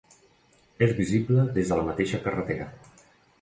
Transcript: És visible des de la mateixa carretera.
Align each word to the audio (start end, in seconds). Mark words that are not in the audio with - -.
És 0.85 0.93
visible 0.99 1.43
des 1.59 1.69
de 1.73 1.77
la 1.81 1.85
mateixa 1.91 2.21
carretera. 2.25 2.67